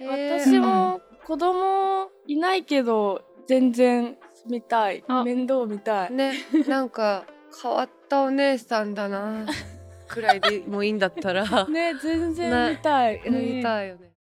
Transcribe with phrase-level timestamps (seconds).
[0.00, 5.02] 私も子供いないけど全然見たい。
[5.08, 5.24] あ。
[5.24, 6.12] 面倒見たい。
[6.12, 6.34] ね
[6.68, 7.24] なんか
[7.62, 9.46] 変わったお姉さんだな
[10.08, 11.66] くらいでもいいんだったら。
[11.66, 14.12] ね全然見たい、ね見たいよね。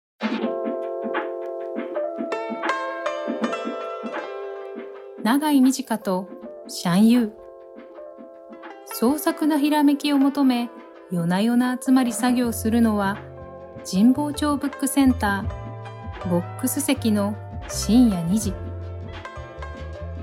[5.24, 6.30] 永井美智香と
[6.68, 7.32] シャンユー。
[8.86, 10.70] 創作なひらめきを求め
[11.12, 13.18] 夜な夜な集まり作業するのは
[13.84, 15.65] 神保町ブックセンター
[16.30, 17.36] ボックス席の
[17.70, 18.54] 深夜2時。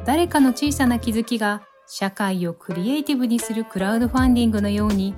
[0.05, 5.15] 誰かの小さな気づきが社会をクリエイティブにするクラウドファンディングのように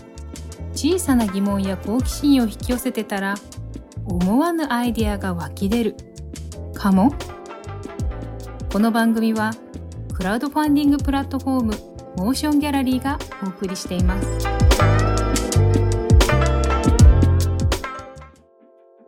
[0.74, 3.34] 小さな疑問や好奇心を引き寄せてたら
[4.04, 5.96] 思わぬアイデアが湧き出る。
[6.74, 7.14] かも？
[8.70, 9.52] この番組は
[10.12, 11.74] クラウドファンディングプラットフォーム
[12.18, 14.28] モーションギャラリーがお送りしています。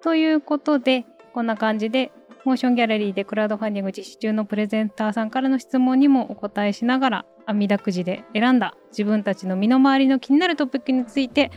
[0.02, 1.04] ということで
[1.36, 2.12] こんな感じで
[2.46, 11.50] モーションギャラリーでクラウドファンディング実施中のプレゼンターさんからの質問にもお答えしながら阿弥陀くじで選んだ自分たちの身の回りの気になるトピックについて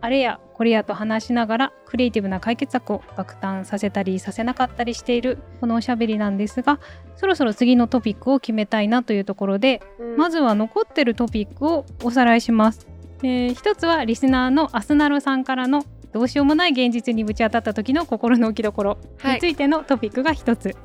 [0.00, 6.80] あれやこれやと話しながらクリエイティブな解決策を爆誕させたりさせなかったりしているこのおしゃべりなんですが
[7.16, 9.82] そろそろ次のトピックを決めたいなというところで
[10.16, 12.86] まずは残ってるトピックをおさらいします。
[13.22, 20.76] えー一つはリスナーのアスナロさんからのどうしようもない現実にぶち当たった時の心の置きどころについてのトピックが一つ、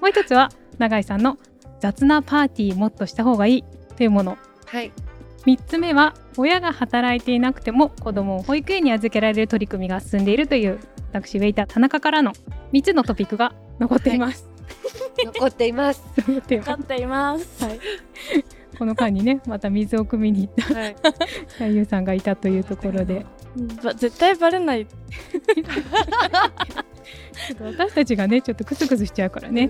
[0.00, 1.38] もう一つは永井さんの
[1.80, 3.64] 雑なパーティーもっとした方がいい
[3.96, 4.38] というもの。
[4.66, 4.92] はい。
[5.46, 10.80] 3つ目は親が働いていなくても子供を保育園に預けられる取り組みが進んでいるという
[11.12, 12.32] 私ウェイター田中からの
[12.72, 14.48] 3つのトピックが残っています。
[15.24, 16.02] 残っています。
[16.18, 16.66] 残っています。
[16.66, 17.64] 分かっています。
[17.64, 17.80] はい、
[18.76, 20.96] この間にねまた水を汲みに行ったはい。
[21.58, 23.24] 俳優さんがいたというところで
[23.82, 24.86] ば絶対バレない。
[27.60, 29.68] 私たちがねちょっとクスクスしちゃうからね。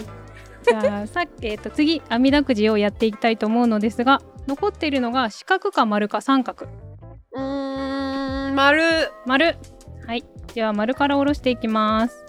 [0.63, 6.67] じゃあさっき、えっと、次阿弥陀くじをやっていきたいと思うのですが残っているのが四角か丸か三角。
[7.33, 9.11] うーん丸。
[9.27, 9.57] 丸。
[10.07, 10.25] はい。
[10.55, 12.25] では丸から下ろしていきます。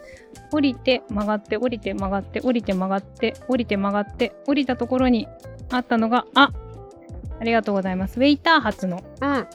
[0.52, 5.28] 降りて曲がって降りて曲がって降りて曲がって降りて曲がって降りたところに
[5.72, 6.52] あったのがあ
[7.40, 8.20] ありがとうございます。
[8.20, 9.04] ウェイター発の。
[9.22, 9.48] うん。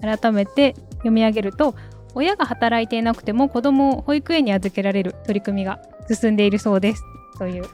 [0.00, 1.74] 改めて読み上げると
[2.14, 7.04] 親が働いていなくても子供を保育園に預けられる取り組みが進んでいるそうです。
[7.38, 7.64] という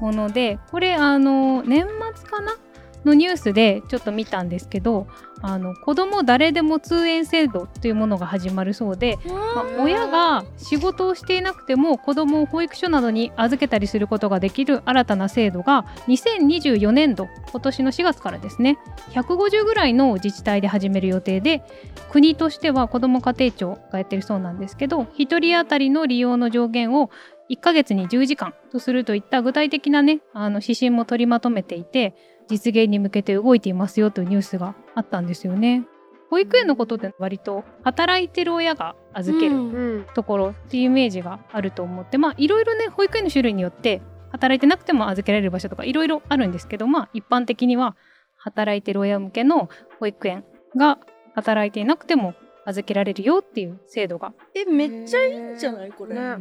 [0.00, 1.86] ものでこれあの年
[2.16, 2.56] 末かな
[3.04, 5.06] のニュースでちょっと見たんですけど
[5.42, 18.78] あの子供誰でも通園制度というものが始まるそうで、まあ親が仕事をしていなくても子供を保育所などに預けたりすることができる新たな制度が2024年度今年の4月からですね
[19.10, 21.62] 150ぐらいの自治体で始める予定で
[22.10, 27.10] 国としては子ども家庭庁がやってるそうなんですけど1人当たりの利用の上限を
[27.50, 32.14] 1ヶ月に10時間とするといった具体的なねあの指針も取りまとめていて
[32.48, 35.86] 実現に向けて動いていますよというニュースがあったんですよね。
[36.30, 39.72] 保育園のことって割と働いてる親が預けるうん。
[39.72, 47.96] うんところっていうイメージがあると思ってまあいろいろね保育園の種類によって働いてなくても預けられる場所とかいろいろあるんですけどまあ一般的には
[48.36, 49.68] 働いてる親向けの
[50.00, 50.44] 保育園
[50.76, 50.98] が
[51.34, 52.34] 働いていなくても
[52.66, 55.92] 預けられるよっていう制度が、えめっちゃいいんじゃない？
[55.92, 56.36] これ、ね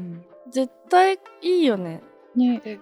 [0.49, 2.01] 絶対いいよね。
[2.35, 2.79] ね。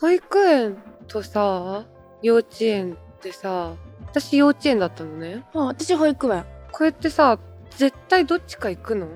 [0.00, 1.86] 保育園とさ
[2.26, 5.44] 幼稚園ってさ私幼稚園だったのね。
[5.54, 6.44] あ私保育園。
[6.72, 7.38] これってさ
[7.70, 9.06] 絶対どっちか行くの、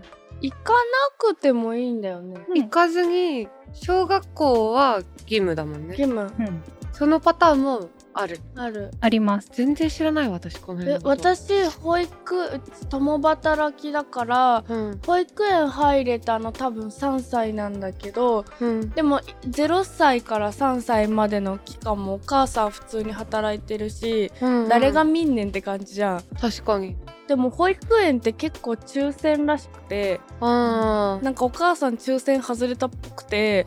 [0.40, 0.78] 行かな
[1.18, 2.36] くてもいいんだよね。
[2.54, 5.96] 行かずに小学校は義務だもんね。
[5.98, 6.20] 義務。
[6.22, 6.62] うん、
[6.92, 8.40] そのパターンもある。
[8.56, 8.90] ある。
[9.00, 9.48] あります。
[9.52, 11.28] 全然知らない私このえ辺のこと。
[11.28, 15.00] 私保育共働きだからうん。
[15.06, 18.90] 保育園入れたの多分3歳なんだけどうん。
[18.90, 26.22] でも0歳から3歳までの期間もお母さん普通に働いてるし、うん誰が見んねんって感じじゃん。
[26.40, 26.96] 確かに。
[27.28, 33.64] でも保育園って結構抽選らしくてあなんかお母さん抽選外れたっぽくて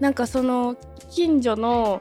[0.00, 0.76] なんかその
[1.10, 2.00] 近所の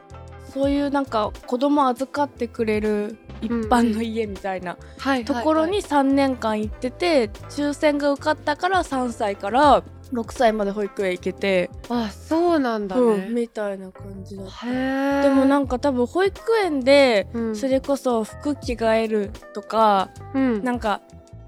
[0.54, 4.78] そういうなんか子供預かってくれる一般の家みたいな
[5.26, 9.84] ところに3年間行ってて抽選が受かったから3歳から
[10.14, 15.24] 6歳まで保育園行けて、あそうなんだうんねみたいな感じだった。
[15.24, 17.56] でもなんか多分保育園でうん。
[17.56, 20.64] それこそ服着替えるとか、うん。
[20.64, 21.02] なんか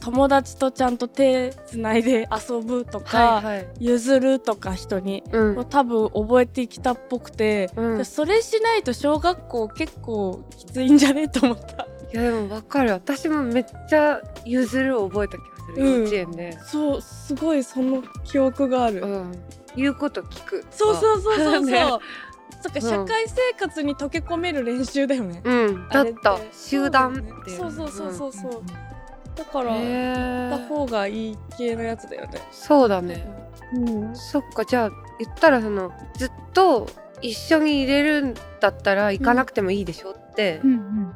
[0.04, 3.68] 友達とちゃんと手つないで遊ぶとか、はいはい。
[3.80, 5.24] 譲るとか人に。
[5.32, 5.66] うん。
[5.66, 7.98] 多分覚えてきたっぽくて、うん。
[7.98, 11.30] でそれしないと小学校結構きついんじゃね？
[11.30, 11.88] と思った。
[12.12, 12.92] いやでもわかる。
[12.92, 15.98] 私もめっちゃ譲るを覚えた気がする、うん。
[16.00, 16.60] 幼稚園で。
[16.66, 19.32] そうすごいその記憶がある、うん。
[19.78, 20.66] 言うこと聞く。
[20.70, 21.80] そうそうそうそうそう、ね。
[22.62, 22.82] そっかうん。
[22.82, 25.88] 社会生活に溶け込める練習だよね、うん。
[25.88, 26.38] だった。
[26.52, 28.66] 集団ってそうそうそうそうそう、ん
[29.36, 32.40] だからへやったー方がいい系のやつだよね。
[32.52, 33.28] そうだね。
[33.74, 34.16] うん。
[34.16, 34.90] そっかじゃあ
[35.20, 36.88] 言ったらそのずっと
[37.22, 40.62] 一緒に入れるんだったら行かなくてもいいでしょって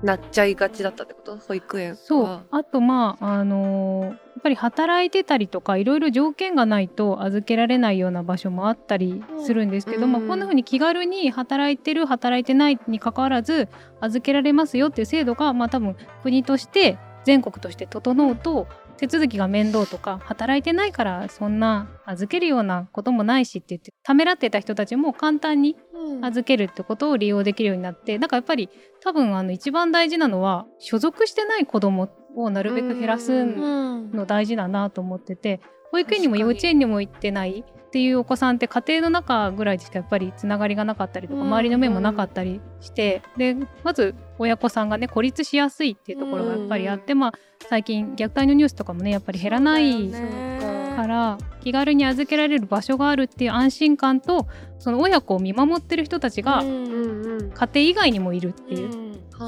[0.01, 1.37] なっちゃいがちだったってこと？
[1.37, 1.95] 保育園は。
[1.97, 2.47] そう。
[2.49, 10.11] あとまああのーやっぱり働いてたりとかいろいろ条件がないと預けられないような場所もあったりするんですけど、うん。
[10.11, 13.67] まあ、こんな風に気軽に働いてる働いてないに関わらず
[13.99, 25.75] 預けられますよっていう制度がまあ多分国として全国として整うと手続きが面倒とか働いてないからそんな預けるようなこともないしって言ってためらってた人たちも簡単に
[26.21, 28.69] 預けるってことを利用できるようになってだからやっぱり
[29.01, 32.07] 多分あの一番大事なのは所属してない子供
[32.37, 34.11] をなるべく減らすうん。
[34.13, 35.59] の大事だなと思ってて
[35.91, 37.63] 保育園にも幼稚園にも行ってない？
[37.87, 41.47] っていうお子さんって家庭の中ぐらいしかやっぱりつながりがなかったりとかうん。
[41.47, 47.31] 周りの目もなかったりしてでまず親子さんがね孤立しやすいっていうところがやっぱりあってまあ
[47.69, 54.47] 最近虐待のニュースとかもねやっぱり減らないから気軽に預けられる場所があるっていう安心感と
[54.79, 58.91] その親子を見守ってる人たちが家庭以外にもいるっていう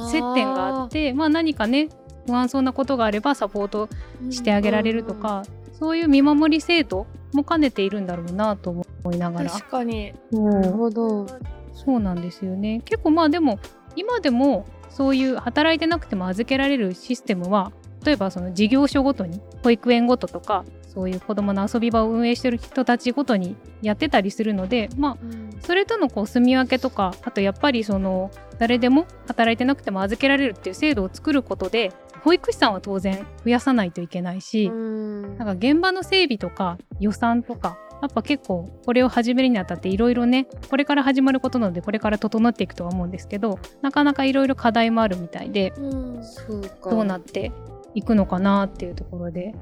[0.10, 1.90] 接点があってまあ何かね
[2.26, 3.90] 不安そうなことがあればサポート
[4.30, 5.44] してあげられるとか、
[5.80, 9.50] そういう見守り制度も兼ねているんだろうなと思いながら。
[9.50, 10.14] 確かに。
[10.32, 11.26] なるほど。
[11.74, 12.82] そうなんですよね。
[12.84, 13.60] 結構まあでも
[13.96, 17.72] 今でもそういう働いてなくても預けられるシステムは
[18.04, 25.18] 例えばその事業所ごとに保育園ごととかそういう子どもの遊び場を運営してる人たちごとにやってたりするのでまあ
[25.62, 31.94] それとのこう住み分けとかあとやっぱりその誰でも働いてなくても預けられるっていう制度を作ることで
[32.24, 35.38] 保育士さんは当然増やさないといけないし、うん。
[35.38, 46.24] なんか現場の整備とか予算とかやっぱ結構これを始めるにあたっていろいろねこれから始まることなのでこれから整っていくとは思うんですけどなかなかいろいろ課題もあるみたいでうん。
[46.24, 46.90] そうか。
[46.90, 47.52] どうなって
[47.96, 49.54] いくのかなっていうところで、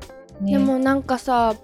[0.42, 1.56] ね、でもなんかさ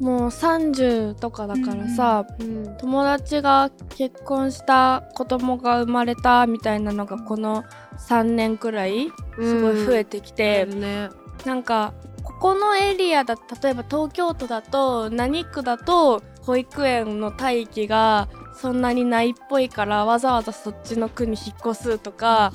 [0.00, 2.76] もう30とかだからさ、うん。
[2.78, 7.64] 友達が結婚した子供が生まれたみたいなのがこの
[8.08, 9.10] 3年くらい
[9.40, 11.08] すごい増えてきて、ね。
[11.44, 22.52] なんかここのエリアだ例えば東京都だと何区だと保育園の待機がそんなにないっぽいからわざわざそっちの区に引っ越すとか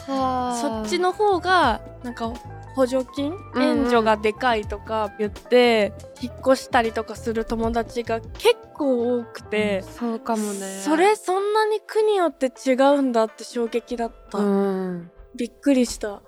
[0.60, 2.34] そっちの方がなんか
[2.76, 3.36] 補助金？
[3.54, 10.82] うん援助がでかいとか言って引っ越したりとかする友達が結構多くて、そうかもね。
[10.84, 15.12] それそんなに区によって違うんだって衝撃だった、うん。
[15.36, 16.22] びっくりした。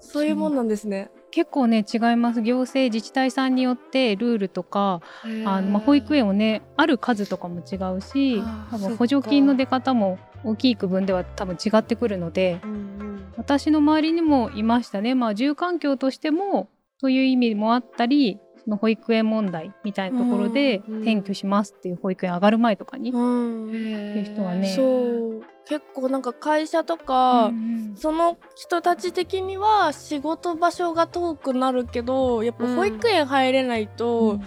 [0.00, 2.42] そういうもんなんですね、結構ね違います。
[2.42, 5.00] 行政自治体さんによってルールとか
[5.44, 13.06] あの、まあ、保育園をねある数とかも違うし多分補助金の出方も大きい区分では多分違ってくるのでうんうん
[13.36, 16.68] 私の周りにもいましたね、まあ、住環境としても
[16.98, 23.70] そういう意味もあったりその保育園問題みたいなところでうん転居しますっていう保育園上がる前とかに、うん。
[23.70, 24.68] いう人はね。
[24.74, 25.42] そう。
[25.66, 34.38] 結構なんか会社とか、うんその人たち的には仕事場所が遠くなるけどやっぱ保育園入れないと、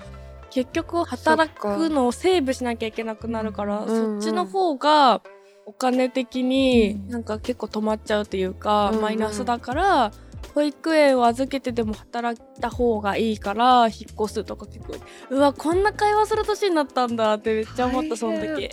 [0.51, 5.22] 結局働くのをセーブしなきゃいけなくなるから、うんそっちの方が
[5.65, 7.10] お金的にうん。
[7.10, 9.01] なんか結構止まっちゃうというか、うん。
[9.01, 10.12] マイナスだから
[10.53, 14.96] 保育園を預けてでも働いた方がいいから引っ越すとか結構
[15.29, 18.69] うわこんな会話する年になったんだってめっちゃ思ったその時。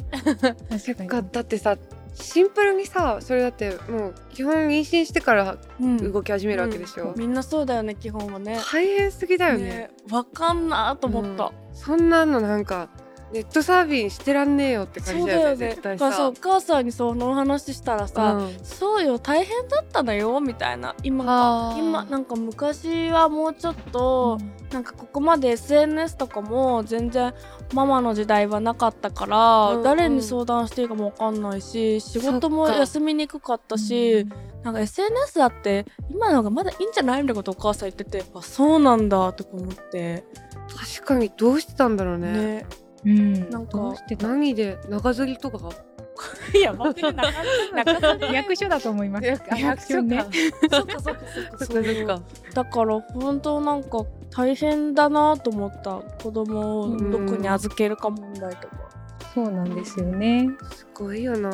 [0.95, 1.77] 確かだってさ
[2.15, 6.13] シンプルにさそれだってもう基本妊娠してからうん。
[6.13, 8.59] 動き始めるわけでしょ、みんなそうだよね基本はね。
[8.73, 9.65] 大変すぎだよね。
[9.65, 11.53] ねわかんなと思った。
[11.75, 12.89] そんなのなんか
[13.33, 15.51] ネットサーフィンしてらんねえよって感そうじだよね。
[15.51, 18.65] ね絶対だからささお母さんにその話したらさ、うん。
[18.65, 20.95] そうよ大変だったのよみたいな。
[21.03, 24.39] 今はあ今なんか昔はもうちょっと、
[24.73, 27.35] なんかここまで SNS とかも全然
[27.75, 29.83] ママの時代はなかったから、うんうん。
[29.83, 34.25] 誰に相談していいかもわかんないし仕事も休みにくかったし、
[34.63, 40.25] なんか SNS だって今の方がまだいいんじゃないみたいなことお母さん言っててあそうなんだとか思って。
[40.69, 42.33] 確かにどうしてたんだろうね。
[42.33, 42.67] ね
[43.07, 43.51] うん。
[43.51, 45.71] なんか何で長釣りとか？
[46.57, 49.27] いや僕で中中役所だと思います。
[49.27, 50.25] 役役所ね。
[50.71, 51.65] そっかそっかそっか。
[51.67, 52.21] そっかそっか。
[52.55, 53.99] だから本当なんか
[54.35, 58.86] 大変だなと思った子供をどこに預けるか問題とか。
[59.37, 60.49] そうなんですよね。
[60.71, 61.51] すごいよな。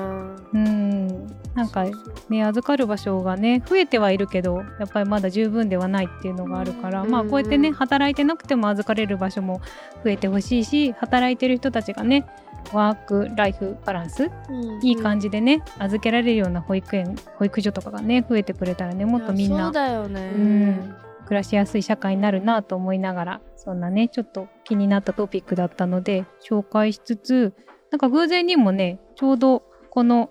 [0.55, 1.27] うん。
[1.57, 1.85] なんか
[2.29, 9.61] ね預かる場所がね増えてはいるけどやっぱりまだ十分ではないっていうのがあるから、うんまあこうやってね働いてなくても預かれる場所も
[10.05, 12.25] 増えてほしいし働いてる人たちがね
[12.73, 27.55] ワークライフバランスうんいい感じでね預けられるような保育園保育所とかがね増えてくれたらねもっとみんなそうだよね、うん暮らしやすい社会になるなと思いながらそんなねちょっと気になったトピックだったので紹介しつつ
[27.92, 30.30] なんか偶然にもねちょうどこの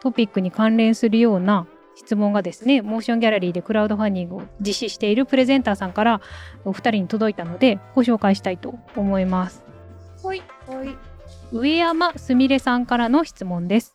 [0.00, 6.20] トピックに関連するような質問がですねモーションギャラリーでクラウドファンディングを実施しているプレゼンターさんから
[6.64, 9.62] お二人に届いたのでご紹介したいと思います。
[10.24, 11.12] はいはい
[11.52, 13.94] 上山すみれさんからの質問です。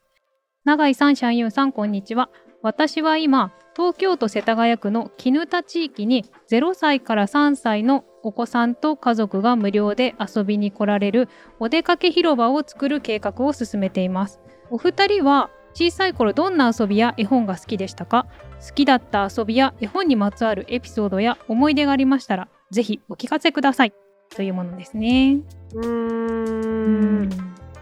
[0.64, 2.30] 永井さん、シャンユンさん、こんにちは。
[2.62, 11.30] 私は今、東京都世田谷区の絹田地域に0歳から3歳のお子さんと家族が無料で遊びに来られる
[11.62, 14.42] お出かけ広場を作る計画を進めています。
[14.70, 18.28] お二人は小さい頃どんな遊びや絵本が好きでしたか？
[18.68, 23.94] 好きだった遊びや絵本にまつわるエピソードや思い出がありましたら、ぜひお聞かせください。
[24.36, 25.38] というものですね。
[25.76, 27.30] うーん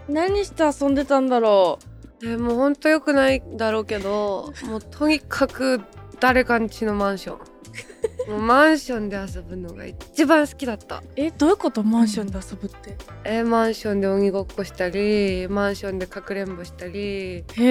[0.08, 1.80] 何して遊んでたんだろ
[2.24, 5.82] えもうほんとよくないだろうけどもうとにかく
[6.20, 7.55] 誰かんちのマンション
[8.28, 10.98] もうマンションで遊ぶのが一番好きだった。
[10.98, 11.84] うえどういうこと？
[11.84, 12.98] マンションで遊ぶって？
[13.24, 17.62] えマンションで鬼ごっこしたりマンションでかくれんぼしたりマンシ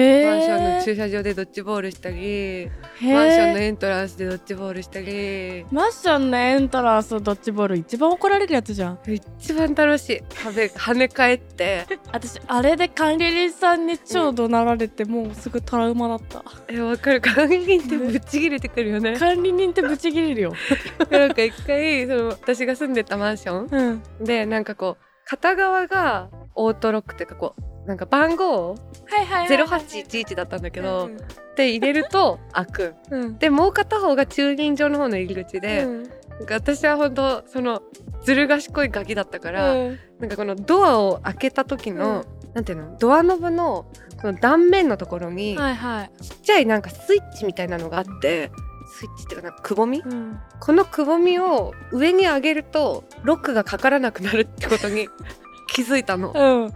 [0.49, 2.71] ョンの駐車場でドッジボールしたりへ
[3.01, 5.65] マンションのえエントランスでドッジボールしたり。
[5.71, 8.99] マンションのエントランスのドッジボール一番怒られるやつじゃん。
[9.07, 11.85] 一番楽しい跳ね跳ね返って。
[12.11, 16.43] 私あれで管理人さんに超怒鳴られて、もうすぐトラウマだった。
[16.69, 17.19] えわかる。
[17.21, 19.17] 管理人ってぶっちぎれてくるよね。
[19.17, 20.44] 管理人ってブチギレるよ
[21.09, 24.25] なんか一回その私が住んでたマンションうん。
[24.25, 28.77] でなんかこう片側がオートロックっていうかこうなんか番号は
[29.21, 31.17] いはい0811だったんだけど、うん
[31.55, 32.95] で入れると開く。
[33.09, 33.37] うん。
[33.37, 36.03] でもう片方が駐輪場の方の入り口で、うん。
[36.03, 37.81] なんか私は本当その
[38.23, 39.99] ずる賢いガキだったから、うん。
[40.19, 43.85] なんかこのドアを開けた時の、なんていうのドアノブの
[44.21, 48.49] この断面のところに、はいはい、ちっちゃいなんかスイッチみたいなのがあって
[48.95, 49.99] スイッチっていうかなんかくぼみ？
[49.99, 55.09] うん、このくぼみを上に上げるとロックがかからなくなるってことに
[55.67, 56.31] 気づいたの。
[56.33, 56.73] うん。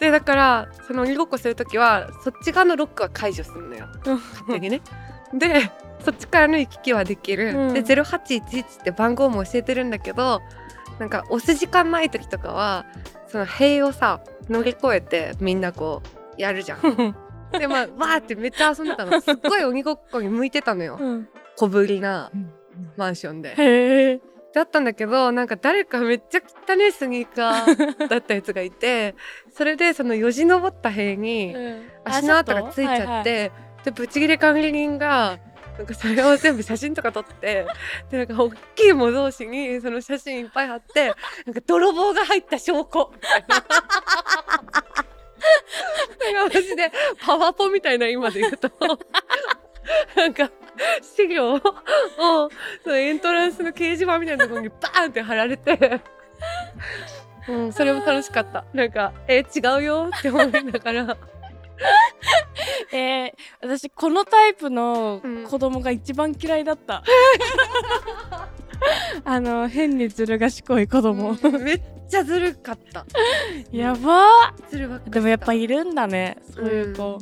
[0.00, 3.86] でだからその鬼ごっこする時はそっち側のロックは解除するのよ。
[4.04, 4.80] 勝手にね。
[5.32, 5.70] で
[6.04, 7.56] そっちからの行き来はできる。
[7.56, 7.74] うん。
[7.74, 10.42] で0811って番号も教えてるんだけど
[10.98, 12.84] なんか押す時間ない時とかは
[13.28, 16.02] その塀をさ乗り越えてみんなこ
[16.36, 17.14] うやるじゃん。
[17.52, 19.20] でまあわーってめっちゃ遊んでたの。
[19.20, 20.98] すっごい鬼ごっこに向いてたのよ。
[21.00, 21.28] うん、
[21.60, 22.32] 小ぶりな
[22.96, 24.20] マンションで。
[24.52, 29.14] だったんだけどなんか誰かめっちゃ汚いスニーカーだったやつがいて
[29.52, 31.54] それでそのよじ登った塀に
[32.04, 33.52] 足の跡がついちゃって、
[33.84, 35.38] でブチギレ管理人が
[35.78, 37.64] なんかそれを全部写真とか撮って
[38.10, 41.14] でなんか大きい模造紙にその写真いっぱい貼って
[41.46, 43.12] なんか泥棒が入った証拠。
[43.14, 43.64] みたいな。
[46.32, 46.90] なんかマジで
[47.24, 48.68] パワポみたいな今で言うと。
[50.16, 50.50] なんか
[51.02, 51.60] 資料を
[52.82, 56.00] そのエントランスの掲示板みたいなところにバーンって貼られて。
[57.48, 58.64] うん、それも楽しかった。
[58.72, 60.10] なんか、え違うよ。
[60.16, 61.16] って思いながら。
[62.92, 63.32] えー、
[63.62, 65.44] 私このタイプのうん。
[65.44, 67.02] 子供が一番嫌いだった、
[69.24, 73.06] あの変にずる賢い子供、めっちゃずるかった。
[73.72, 74.54] やば。
[74.68, 76.36] ずるばでもやっぱいるんだね。
[76.54, 77.18] そういう子、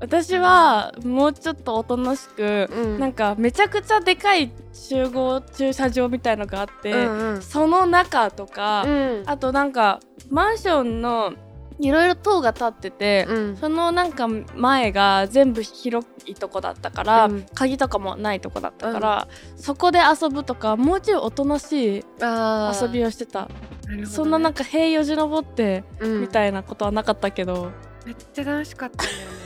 [0.00, 7.42] 私はもうちょっとおとなしく、うん、なんかめちゃくちゃでかい集合駐車場みたいのがあって、うんうん。
[7.42, 9.22] その中とか、うん。
[9.26, 11.34] あとなんかマンションの
[11.78, 13.56] いろいろ塔が立ってて、うん。
[13.56, 17.46] そのなんか前が全部広いとこだったから、うん。
[17.54, 23.50] 鍵とかもないとこだったから、そこで遊ぶとかもうちょいおとなしい遊びをしてた、
[23.88, 24.06] ね。
[24.06, 26.20] そんななんか塀よじ登ってうん。
[26.22, 27.70] みたいなことはなかったけど、
[28.06, 29.39] めっちゃ楽しかったんだよね。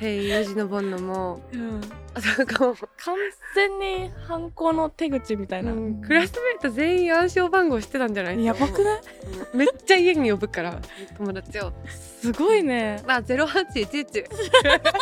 [0.00, 1.40] へい、4時のぼんのも。
[1.52, 1.80] うん。
[2.14, 2.70] あなんかも。
[2.72, 3.16] う、完
[3.54, 6.00] 全に犯行の手口みたいな、うん。
[6.00, 9.00] クラスメート全員暗証番号してたんじゃないやばくない？
[9.52, 10.80] うんめっちゃ家に呼ぶから、
[11.16, 11.72] 友達を。
[11.86, 13.02] すごいね。
[13.06, 14.24] あ、0811。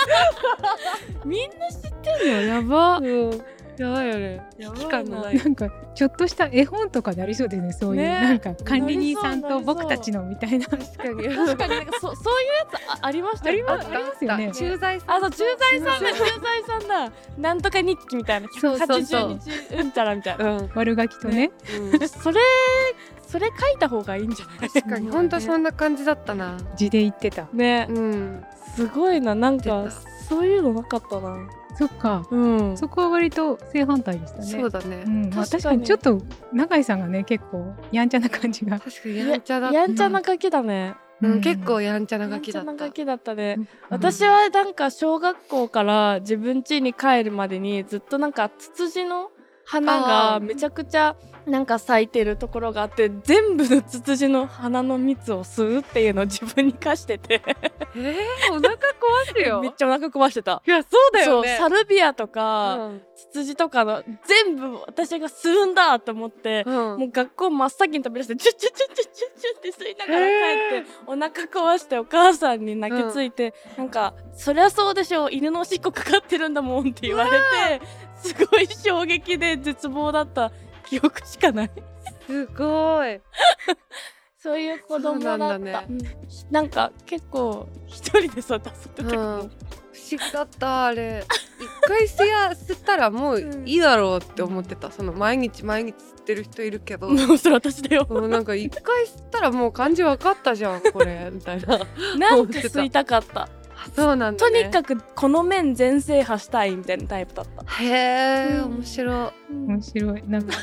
[1.24, 2.54] みんな知ってんの？
[2.54, 2.98] やば。
[2.98, 3.42] うん。
[3.78, 4.42] やばいよね。
[4.58, 5.22] や危機感のな。
[5.24, 8.08] ないんかちょっとした絵本とかでありそうですねそういう、ね。
[8.20, 10.66] なんか管理人さんと僕たちのみたいな。
[10.66, 11.24] 確かに。
[11.36, 13.84] 確かになんかそ そういうやつあありましたありまね。
[13.90, 14.52] ありますよね。
[14.54, 15.16] 駐在さん。
[15.16, 16.12] あそう駐在さんだ。
[16.12, 17.12] 駐在さんだ。
[17.38, 18.48] なんとか日記みたいな。
[18.60, 19.20] そうそうそう。
[19.32, 19.38] 180
[19.70, 20.44] 日うんちゃらみたいな。
[20.44, 20.70] うん。
[20.74, 21.50] 悪ガキとね。
[21.92, 22.08] うん。
[22.08, 22.40] それ
[23.26, 24.70] それ書いた方がいいんじゃない？
[24.70, 26.56] 確かに、ほんとそんな感じだったな。
[26.76, 27.48] 字で言ってた。
[27.52, 27.86] ね。
[27.90, 28.44] うん。
[28.76, 29.34] すごいな。
[29.34, 29.86] なんか
[30.28, 31.36] そういうのなかったな
[31.78, 32.26] そっか。
[32.30, 32.76] うん。
[32.76, 34.44] そこは割と正反対でしたね。
[34.44, 35.04] そうだね。
[35.06, 35.30] うん。
[35.30, 35.62] まあ、確かに。
[35.62, 38.78] 確かにちょっと永井さんがね結構やんちゃな感じが。
[38.80, 39.18] 確かに。
[39.18, 39.70] やんちゃだ。
[39.70, 40.94] やんちゃなガキだね。
[41.22, 43.68] うん、結構やんちゃなガやんちゃキだったなガキだったね、うん。
[43.88, 49.30] 私はなんか小学校から自分家に帰るまでにずっとなんかツツジの
[49.64, 51.16] 花がめちゃくちゃ
[51.46, 57.40] なんか咲いてるところがあって全部のツツジの花の蜜を吸うっていうのを自分に課してて。
[57.94, 58.76] えー、お腹壊
[59.34, 59.60] すよ。
[59.62, 60.62] めっちゃお腹壊してた。
[60.66, 61.48] いやそうだよね。
[61.48, 63.02] そうサルビアとか、うん。
[63.14, 66.74] ツツジとかの全部私が吸うんだと思って、うん。
[66.74, 77.36] もう学校真っ先に飛び出してチュッチュッチュッチュッチュッチュッって吸いながら帰って、お腹壊してお母さんに泣きついて、なんか「そりゃそうでしょ犬のおしっこかかってるんだもん」って言われて
[78.16, 80.50] すごい衝撃で絶望だった
[80.86, 81.70] 記憶しかない。
[82.26, 83.20] すごい。
[84.38, 85.38] そういう子供だった。
[85.38, 85.86] なんだね。
[85.90, 85.98] うん
[86.50, 89.38] なんか結構一人でさ出すってたけど、うん。
[89.38, 89.50] 不思
[90.10, 91.24] 議だったあれ。
[91.58, 94.92] 一回吸や吸ったらもういいだろうって思ってた。
[94.92, 97.08] その毎日毎日吸ってる人いるけど。
[97.10, 98.06] もうそれ私だよ。
[98.08, 101.30] もうなんか一回吸ったらもう感じ分かったじゃんこれ。
[101.32, 101.78] みたいな。
[102.18, 103.42] なんか吸いたかった。
[103.42, 103.48] あ
[103.94, 107.82] そうなんだ、とね、にかくこの面全制覇したいみたいなタイプだった。
[107.82, 108.74] へえうん。
[108.76, 109.54] 面白い。
[109.54, 110.22] 面白い。
[110.26, 110.54] なんか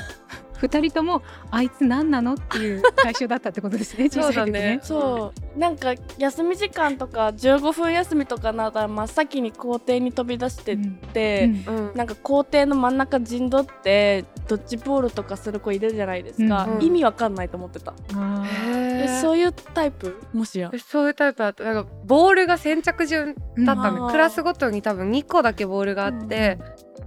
[0.64, 4.80] 二人ともあいつ何なのっていう対象だったってことですね小さい時ね。
[4.82, 5.60] そう。
[5.60, 11.76] なんか休み時間とか15分休みとかなったら真っ先に校庭に飛び出してっうんて、うん。
[11.90, 11.96] うん。
[11.96, 16.84] なんか校庭の真ん中陣取ってドッジボールとかする子いるじゃないですか、うん。
[16.84, 18.46] 意味わかんないと思ってた、あー。
[18.46, 18.73] えへ
[19.04, 20.20] えそういうタイプ？
[20.34, 20.72] もしや。
[20.88, 21.64] そういうタイプだった。
[21.64, 24.00] なんかボールが先着順だったうん。
[24.00, 26.58] の、クラスごとに多分2個だけボールがあって、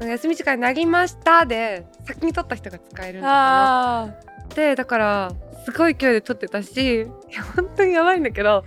[0.04, 5.32] 休み時間になりましたで先に取った人が使えるんだったあのでだから
[5.64, 6.98] すごい勢いで取ってたしい
[7.32, 8.62] や本当にやばいんだけど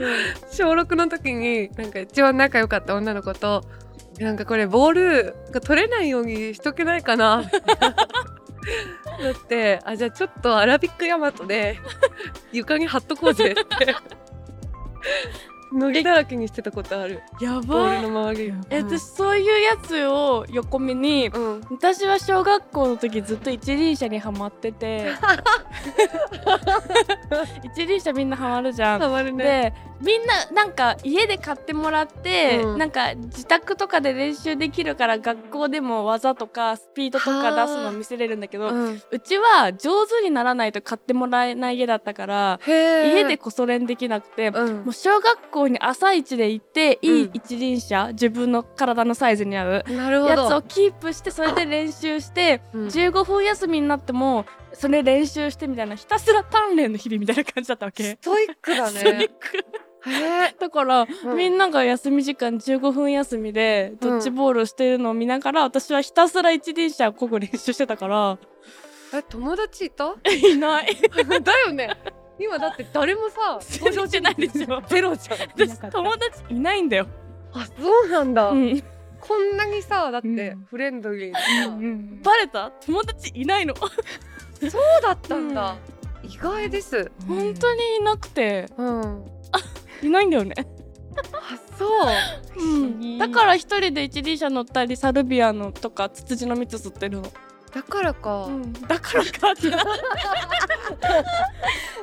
[0.51, 3.63] 小6の時になんか一番仲良かった女の子と
[4.19, 7.43] なんかこれボールが取れないようにしとけないかな
[9.21, 11.79] だってあじゃあちょっとアラビックヤマトで
[12.51, 13.95] 床に貼っとこうぜって。
[15.71, 17.21] のりだらけにしてたことある。
[17.39, 18.53] やボーばいルの周り。
[18.71, 25.11] え私そういうやつを横目にうん私は小学校の時ずっと一輪車にはまってて。
[27.63, 28.99] 一輪車みんなハマるじゃん。
[28.99, 29.43] ハマるね。
[29.43, 32.77] でみんななんか家で買ってもらって、うん。
[32.77, 39.01] なんか自宅とかで練習できるから学校でも技とかスピードとか出すの見せれるんだけど、うん。
[39.11, 44.75] うちは上手にならないと買ってもらえない家だったから、家でこそ練できなくて、うん。
[44.85, 47.31] もう小学校に朝一で行っていいうん。
[47.33, 52.87] 一輪車、自分の体のサイズに合うやつをキープしてそれで練習して、うん。
[52.87, 58.03] 15分休みになってもそれ練習してみたいなひたすら鍛錬の日々みたいな感じだったわけ。
[58.03, 59.57] ストイックだストイッねク。
[60.09, 60.55] へえ。
[60.59, 61.37] だから、うん。
[61.37, 68.37] みんなが休み時間15分休みでドッジボールしてるのを見ながら、私はひたすら一輪車ここ練習してたから。
[69.13, 70.15] え友達いた？
[70.51, 70.95] いない。
[71.43, 71.97] だよね。
[72.39, 74.81] 今だって誰もさ 登場してないでしょ。
[74.87, 75.37] ゼロじゃん。
[75.39, 77.07] 私友達いないんだよ、
[77.53, 78.81] あそうなんだ、うん、
[79.19, 80.65] こんなにさだってうん。
[80.69, 82.71] フレンドリーなさ、うんバレた？
[82.85, 83.73] 友達いないの？
[83.79, 83.87] そ
[84.67, 85.75] うだったんだ、
[86.23, 87.11] 意外です。
[87.27, 88.67] 本当にいなくて。
[88.77, 89.25] うん。
[90.01, 90.53] いないんだよね、
[91.33, 91.89] あそう。
[92.57, 97.23] うん、だから一人で一輪車乗ったりサルビアのとかツツジの蜜吸ってるの、
[97.73, 98.47] だからか、
[98.87, 99.69] だからかって。
[99.69, 99.77] な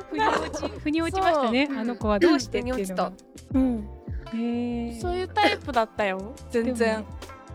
[0.09, 1.67] 腑に落ち腑に落ちましたね。
[1.75, 3.11] あの子はどうしてっていうのが。
[3.53, 3.89] うん、
[4.31, 6.33] そういうタイプだったよ。
[6.51, 7.05] 全然。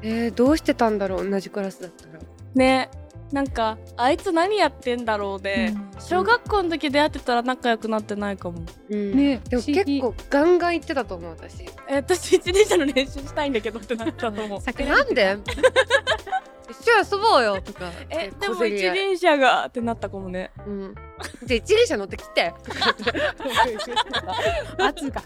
[0.02, 1.30] えー、どうしてたんだろう？
[1.30, 2.20] 同じクラスだったら。
[2.54, 2.90] ね。
[3.32, 5.90] なんかあいつ何やってんだろうで、うん。
[6.00, 8.60] 小学校の時出会ってたら仲良くなってないかも。
[8.90, 9.16] うん。
[9.16, 9.40] ね。
[9.48, 11.62] でも結構ガンガン行ってたと思う私。
[11.88, 15.38] え私一輪車の練習したいんだけどってなったと思う桜なんで。
[16.70, 17.90] 一緒に遊ぼうよとか。
[18.10, 20.50] えでも一輪車がってなったかもね。
[20.66, 20.94] うん、
[21.44, 22.52] じゃあ一輪車乗ってきて。
[24.78, 25.22] 圧が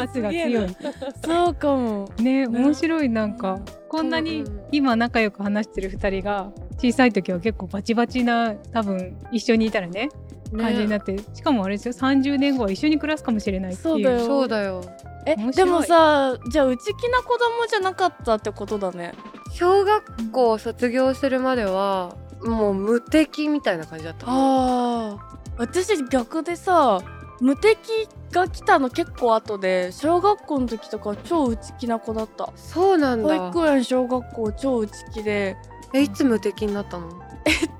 [0.00, 0.76] 圧が強い。
[1.24, 2.08] そうかも。
[2.18, 3.60] ね面白いなんか。
[3.88, 10.08] こんなにうん今仲良く話してる二人が小さい時は結構バチバチな多分一緒にいたらね
[10.56, 14.20] 感じになって、しかもあれですよ30年後は一緒に暮らすかもしれないっていう。
[14.26, 14.82] そうだよ。
[15.26, 15.66] え面白い。
[15.66, 19.12] でもさじゃあ内気な子供じゃなかったってことだね。
[19.52, 24.26] 小学校卒業するまではもう無敵みたいな感じだった。
[24.28, 25.18] あー。
[25.58, 27.00] 私逆でさ
[27.40, 32.52] 無敵が来たの結構後で小学校の時とか超内気な子だった。
[32.56, 35.56] そうなん保だ育園小学校超内気で。
[35.94, 37.10] えいつ無敵になったの？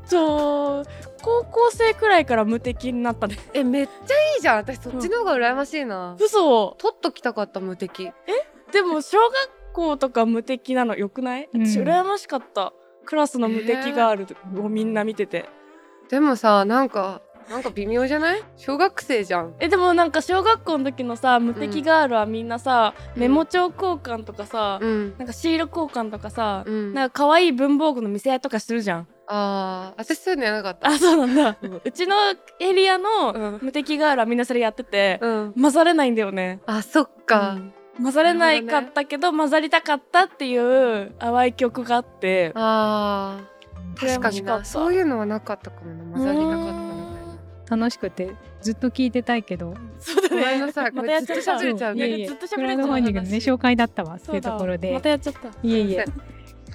[0.04, 0.84] そう
[1.22, 3.38] 高校生くらいから無敵になったね。
[3.54, 4.56] えめっちゃいいじゃん。
[4.58, 6.76] 私そっちの方が羨ましいな、嘘。
[6.78, 8.10] 取っときたかった無敵。
[8.72, 11.66] でも小学校とか無敵なのよくない、うん。
[11.66, 14.26] 私羨ましかったクラスの無敵ガー。
[14.54, 15.48] ルをみんな見てて、
[16.08, 18.42] でもさなんかなんか微妙じゃない？
[18.56, 19.54] 小学生じゃん。
[19.58, 23.20] えでもなんか小学校の時のさ無敵ガールはみんなさ、うん。
[23.20, 25.14] メモ帳交換とかさ、うん。
[25.18, 26.94] なんかシール交換とかさ、うん。
[26.94, 29.08] なんか可愛い文房具の見せ合いとかするじゃん。
[29.26, 30.88] あー私そういうのやらなかった。
[30.88, 31.80] あそうなんだ、うん。
[31.84, 32.16] うちの
[32.60, 33.58] エリアのうん。
[33.60, 35.52] 無敵ガールはみんなそれやってて、うん。
[35.60, 36.60] 混ざれないんだよね。
[36.66, 42.52] あそっか、うん混ざれないかったけど混ざりたかったっていう淡い曲があって。
[42.54, 44.00] あー。
[44.00, 44.64] 確かにな。
[44.64, 46.16] そういうのはなかったかもな。
[46.16, 46.78] 混ざりなかったみ
[47.68, 47.76] たいな。
[47.76, 49.74] 楽しくてずっと聞いてたいけど。
[49.98, 50.92] そうだごめんなさい。
[50.92, 51.56] またやっちゃった。
[51.58, 52.06] これずっと喋れちゃうね。
[52.06, 52.22] いやいえ。
[52.22, 54.92] いえずっと喋れちゃうドファンディングのね紹介だったわっていうところで。
[54.92, 55.48] またやっちゃった。
[55.62, 56.04] いえいえ。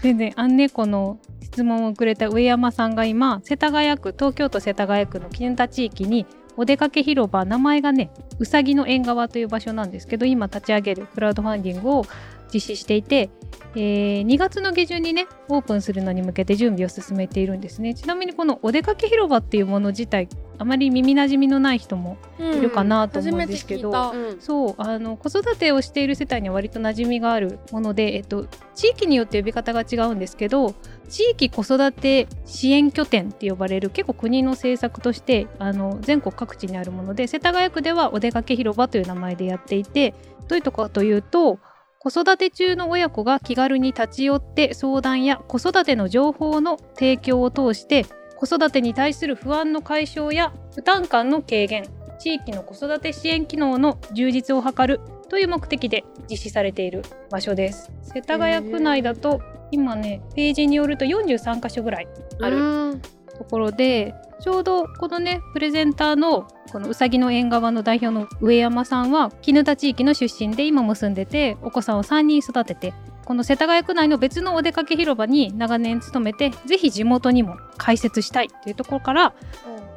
[0.02, 12.06] 全然アンネコの質問をくれた上山さんが今世田谷区東京都世田谷区の絹田地域にお出かけ広場名前がねうさぎの縁側という場所なんですけど今立ち上げるクラウドファンディングを
[12.54, 13.30] 実施していて、
[13.76, 17.94] えー2月の下旬にねオープンするのに向けて準備を進めているんですね。
[17.94, 24.42] ちなみにこのお出かけ広場っていうもの自体あまり耳なじみのない人もいるかなと思うんですけど、うん。
[24.42, 30.76] そうあの子育てをしている世帯には割と馴染みがあるもので、えっと、地域によって呼び方が違うんですけど
[31.10, 40.14] 地域子育て支援拠点って呼ばれる結構国の政策としてあの全国各地にあるもので世田谷区ではお出かけ広場という名前でやっていて
[40.48, 41.60] どういうとこかというと
[42.00, 48.06] 子育て中の親子が気軽に立ち寄って相談や子育ての情報の提供を通して
[48.38, 51.86] 子育てに対する不安の解消や負担感の軽減
[52.20, 57.92] 地域の子育て支援機能の充実を図るという目的で実施されている場所です。
[58.02, 62.08] 世田谷区内だと今ねページによると43カ所ぐらい
[62.42, 63.02] あるうん。
[63.38, 72.94] ところでちょうどこのねプレゼンターのこのうさぎの縁側の代表の上山さんは絹田地域の出身で今も住んでてお子さんを3人育てて
[73.28, 79.34] この世田谷区内の別のお出かけ広場に長年勤めてぜひ地元にも開設したいというところから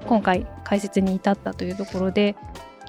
[0.07, 2.35] 今回開設に至ったというところで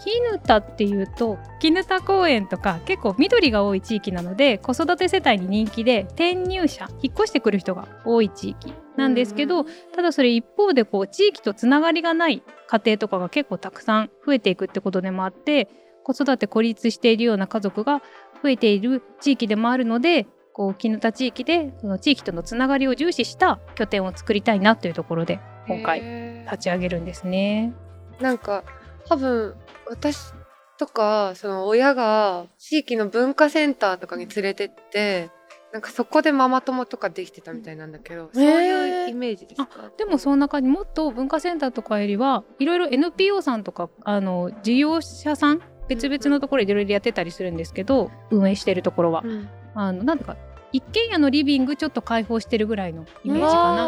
[0.04, 9.63] 絹田っていうと絹田公園とか結構緑が多い地域なので子育て世帯に人気で転入者引っ越してくる人が多い地域なんですけど、
[9.95, 15.69] ただそれ一方でこう地域とつながりがない家庭とかが結構たくさん増えていくってことでもあって
[16.04, 18.01] 子育て孤立しているような家族が
[18.41, 26.01] 増えている地域でもあるのでこう絹田地域でその地域とのつながりを重視した拠点を作りたいなというところで今回
[26.45, 27.73] 立ち上げるんですね。
[28.19, 28.63] なんか
[29.08, 29.56] 多分
[29.88, 30.34] 私
[30.77, 35.30] とかその親が地域の文化センターとかに連れてって
[35.71, 39.89] なんかそこでママ友とかできてたみたいなんだけど、そういうイメージですか？
[39.97, 45.62] でもその中にもっと文化センターとかよりはいろいろ NPO さんとかあの事業者さん
[45.95, 49.23] 別々のところでいろいろやってたりするんですけど、運営してるところは。
[49.25, 49.49] うん。
[49.75, 50.38] あのなんだか
[50.71, 53.86] 一軒家のリビングちょっと開放してるぐらいのイメージかな。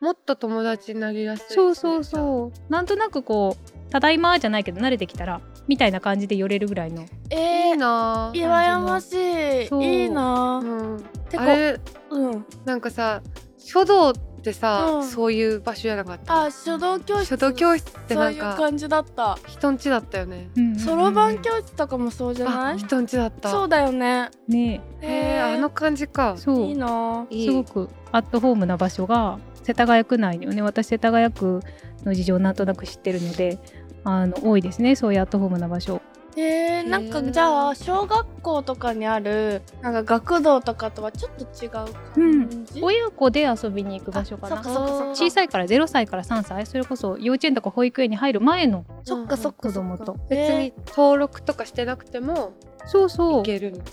[0.00, 2.72] もっと友達になりやすいそうそうそう。
[2.72, 10.02] なんとなくこうただいまじゃないけど慣れてきたらみたいな感じで寄れるぐらいのえいいなー、羨ましい。
[10.02, 10.64] いいなう。
[10.96, 11.80] ん、てかあれ
[12.10, 12.46] うん。
[12.64, 13.20] なんかさ
[13.58, 14.20] 書道って
[14.52, 15.04] さ、うん。
[15.04, 16.44] そういう場所じゃなかった？
[16.44, 17.26] あ書道教室。
[17.26, 19.38] 書道教室ってそういうなんか感じだった。
[19.46, 20.50] 人んちだったよね。
[20.78, 22.74] そろばん教室とかもそうじゃない？
[22.74, 23.50] あ人んちだった。
[23.50, 24.30] そうだよね。
[24.48, 24.80] ね。
[25.00, 26.36] へえあの感じか。
[26.36, 26.66] そう。
[26.66, 27.26] いいな。
[27.30, 27.46] いい。
[27.46, 30.62] すごくアットホームな場所が世田谷区内にはね。
[30.62, 31.60] 私世田谷区
[32.04, 33.58] の事情をなんとなく知ってるので
[34.04, 36.00] あの多いですねそういうアットホームな場所
[36.36, 44.60] えー、なんかじゃあ小学校とかにあるなんか学童とかとはちょっと違う感じ、親子で遊びに行く場所かな？
[44.60, 45.10] あそっかそっかそっか。
[45.16, 46.66] 小さいから0歳から3歳？
[46.66, 50.16] それこそ幼稚園とか保育園に入る前のそっかそっか子供と。
[50.28, 52.52] 別に登録とかしてなくても
[52.86, 53.42] そうそう。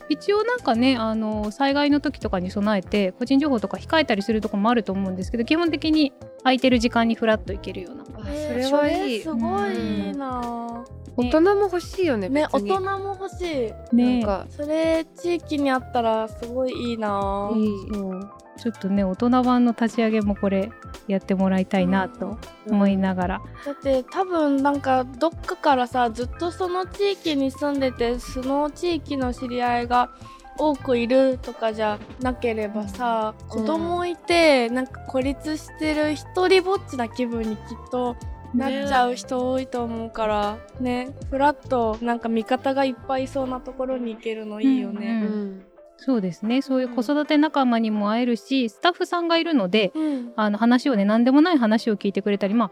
[0.10, 8.04] 一応なんかねあの災害の時とかに備えて個人情報とか控えたりするとこもあると思うんですけど基本的に空いてる時間にフラッと行けるような。
[8.04, 9.22] あえーそれはいい。
[9.22, 10.86] すごいいいな
[11.18, 13.96] 大人も欲しいよねね大人も欲しい。
[13.96, 14.20] ね。
[14.22, 17.52] なんかそれ地域にあったらすごいいいな。
[17.56, 20.72] いいそうちょっとね大人版の立ち上げもこれ
[21.08, 30.10] やってもらいたいなと思いながら、だって多分なんかどっかからさずっとその地域に住んでてその地域の知り合いが
[30.58, 33.48] 多くいるとかじゃなければさ、うん。
[33.48, 38.16] 子供いてなんか孤立してる一人ぼっちな気分にきっと
[38.54, 41.10] なっちゃう人多いと思うからね。
[41.30, 45.22] フラッとなんか味方がいっぱいいそうなところに行けるのいいようね。
[45.22, 45.66] ん
[45.98, 46.62] そうですね。
[46.62, 50.34] そういう子育て仲間にも会えるしスタッフさんがいるのでうん。
[50.36, 52.72] あの話をね何でもない話を聞いてくれたりまあ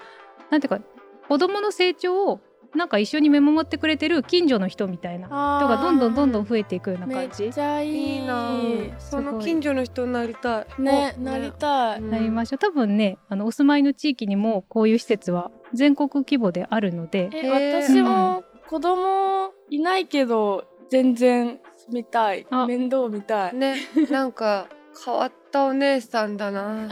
[0.52, 0.80] なんていうか
[1.28, 2.40] 子供の成長を
[2.76, 5.34] なんか一緒に見守ってくれてる近所の人みたいな人
[5.68, 8.52] がどんどんどんどん増えていくようなめっ感じちゃいいいいな。
[9.00, 10.82] その近所の人になりたい。
[10.82, 12.00] ねおなりたい。
[12.00, 12.58] うんなりましょう。
[12.60, 22.46] 多分ねあのお住まいの地域にもこういう施設は全国規模であるのでえ私も子供いないけど全然住みたい。
[22.68, 23.56] 面倒見たい。
[23.56, 23.78] ね
[24.10, 24.68] なんか
[25.04, 26.90] 変わったお姉さんだな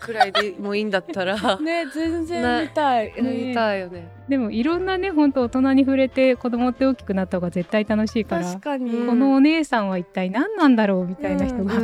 [0.00, 1.36] くらいでもいいんだったら。
[1.58, 4.08] ね全然見たい、見たいよね。
[4.28, 9.06] でもいろんなね本当大人に触れて子供って大きくなった方が絶対楽しいから確かに。
[9.06, 11.74] このお姉さんは一体何なんだろうみたいな人が、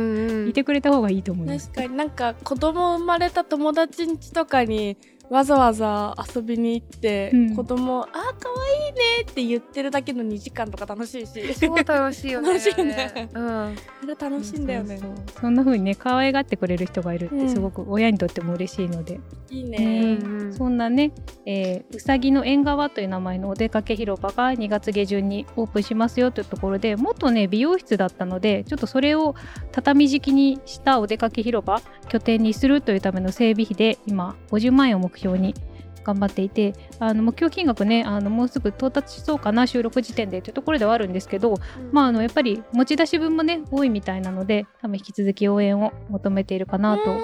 [0.49, 1.97] いてくれた方がいいと思います、確かに。
[1.97, 4.97] なんか子供生まれた友達ん家とかに
[5.31, 8.49] わざわざ遊びに行って、うん、子供あ可
[8.83, 11.53] 愛いねって言ってるだけの2時間とか楽しいし。
[11.53, 12.49] すごい楽しいよね。
[12.49, 13.71] 楽しいね、うん、あ
[14.05, 14.99] れ楽しいんだよね。
[15.39, 20.17] そんな風にね可愛がってくれる人がいるってすごく親にとっても嬉しいので、うん、いいね、
[20.51, 21.13] そんなね、
[21.45, 29.35] えー、うさぎの縁側という名前のお出かけ広場が2月下旬にオープンしますよというところでもっとね美容室だったのでちょっとそれを
[29.71, 35.53] 畳敷きにしたお出かけ広場拠点にするというための整備費で今50万円を目標に
[36.03, 41.57] 頑張っていてあの目標金額ねあのもうすぐ到達しそうかな収録時点でというところではあるんですけど、うん、
[41.91, 47.17] まああのやっぱり持ち出し分もね多いみたいなので多分引き続き応援を求めているかなと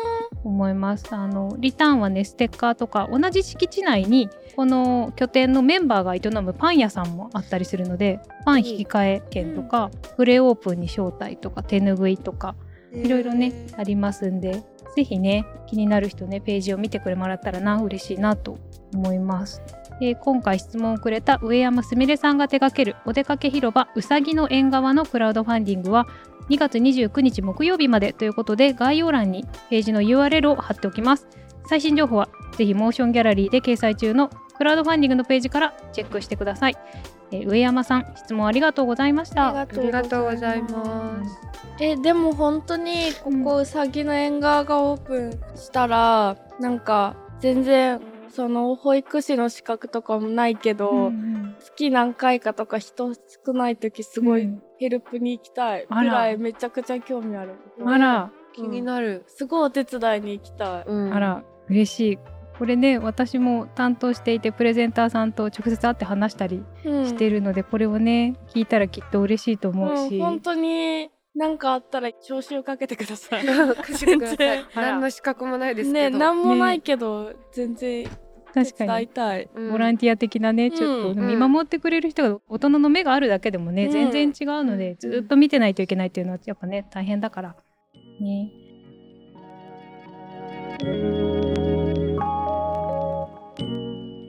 [0.43, 1.13] 思います。
[1.13, 12.55] あのリターンはねステッカーとか同じ敷地内にこの拠点のメンバーが営むパン屋さんもあったりするのでパン引き換え券とか、プレオープンに招待とか手ぬぐいとか
[12.93, 14.63] いろいろねありますんで
[14.97, 18.57] ぜひね気になる人ねページを見てくれもらったらな嬉しいなと
[18.95, 19.61] 思います。
[20.01, 26.07] えー、今回質問をくれた上山すみれさんが手掛けるお出かけ広場うさぎの縁側のクラウドファンディングは
[26.49, 31.27] 2月29日木曜日までということで概要欄にページの URL を貼っておきます。
[31.67, 36.77] 最新情報はぜひモーションギャラリーで掲載中のクラウドファンディングのページからチェックしてください。
[37.31, 39.49] えー、上山さん質問ありがとうございました。
[39.49, 41.47] ありがとうございます。
[41.79, 55.87] えでも本当にここうさぎの縁側がオープンしたら、うん、なんか全然その保育士の資格とかもないけど、うんうん、月何回かとか人少ない時すごいヘルプに行きたい。
[55.89, 57.55] ぐらいめちゃくちゃ興味ある。
[57.85, 59.23] あら、気になる。
[59.27, 60.85] すごいお手伝いに行きたい。
[60.87, 62.19] あら嬉しい。
[62.57, 73.45] これね私も担当していてプレゼンターさんと直接会って話したりしてるので、うん、これをね聞いたらきっと嬉しいと思うし、うん、本当に何かあったら調子を かけてください。
[73.93, 74.65] 全然。
[74.75, 76.17] 何の資格もないですけど。
[76.17, 78.07] ね、何もないけど、ね、全然
[78.53, 79.07] 確かに。
[79.69, 87.55] ボランティア的なねちょっと見守ってくれる人が大人の目があるだけでもね、うん、全然違うので、ずっと見てないといけないっていうのはやっぱね大変だから。
[88.19, 88.51] ね。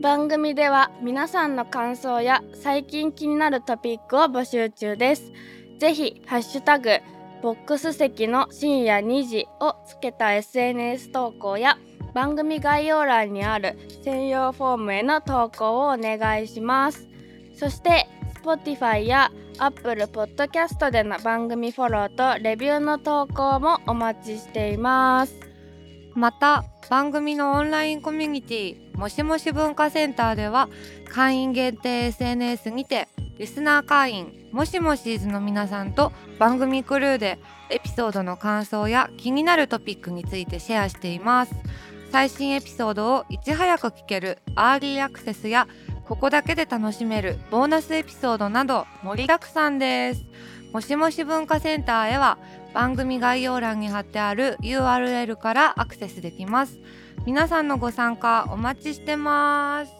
[0.01, 5.33] 番組では皆さんの感想や最近気になるトピックを募集中です。
[5.79, 7.01] ぜひ、ハッシュタグ、
[7.43, 11.79] ボックス席の深夜2時をつけた SNS 投稿や
[12.15, 17.09] 番組概要欄にある専用フォームへの投稿をお願いします。
[17.57, 18.07] そして、
[18.45, 25.48] Spotify や Apple Podcast での番組フォローとレビューの投稿もお待ちしています。
[26.19, 30.69] また、番組のオンラインコミュニティもしもし文化センターでは
[31.09, 37.39] 会員限定 SNS にてリスナー会員もしもしーずの皆さんと番組クルーで
[37.71, 41.55] エピソードの感想や気になるトピックについてシェアしています。
[42.11, 45.69] 最新エピソードをいち早く聞けるアーリーアクセスや
[46.07, 50.25] ここだけで楽しめるボーナスエピソードなど盛りだくさんです。
[50.73, 52.39] もしもし文化センターへは
[52.75, 56.79] 番組概要欄に貼ってある URL からアクセスできます。
[57.27, 59.93] 皆さんのご参加お待ちしてます。